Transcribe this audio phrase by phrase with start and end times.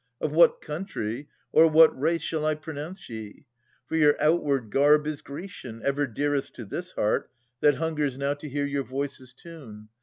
[0.19, 3.45] Of what country or what race Shall I pronounce ye?
[3.85, 8.49] For your outward garb Is Grecian, ever dearest to this heart That hungers now to
[8.49, 9.89] hear your voices' tune.